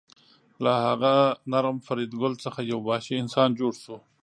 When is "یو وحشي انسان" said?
2.71-3.49